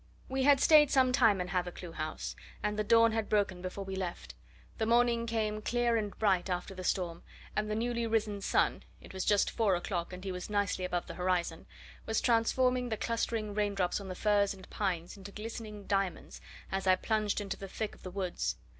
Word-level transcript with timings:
We 0.27 0.41
had 0.41 0.59
stayed 0.59 0.89
some 0.89 1.11
time 1.11 1.39
in 1.39 1.49
Hathercleugh 1.49 1.93
House, 1.93 2.35
and 2.63 2.75
the 2.75 2.83
dawn 2.83 3.11
had 3.11 3.29
broken 3.29 3.61
before 3.61 3.85
we 3.85 3.95
left. 3.95 4.33
The 4.79 4.87
morning 4.87 5.27
came 5.27 5.61
clear 5.61 5.95
and 5.95 6.17
bright 6.17 6.49
after 6.49 6.73
the 6.73 6.83
storm, 6.83 7.21
and 7.55 7.69
the 7.69 7.75
newly 7.75 8.07
risen 8.07 8.41
sun 8.41 8.81
it 8.99 9.13
was 9.13 9.23
just 9.25 9.51
four 9.51 9.75
o'clock, 9.75 10.11
and 10.11 10.23
he 10.23 10.31
was 10.31 10.49
nicely 10.49 10.85
above 10.85 11.05
the 11.05 11.13
horizon 11.13 11.67
was 12.07 12.19
transforming 12.19 12.89
the 12.89 12.97
clustering 12.97 13.53
raindrops 13.53 14.01
on 14.01 14.07
the 14.07 14.15
firs 14.15 14.55
and 14.55 14.67
pines 14.71 15.17
into 15.17 15.31
glistening 15.31 15.85
diamonds 15.85 16.41
as 16.71 16.87
I 16.87 16.95
plunged 16.95 17.39
into 17.39 17.55
the 17.55 17.67
thick 17.67 17.93
of 17.93 18.01
the 18.01 18.09
woods. 18.09 18.55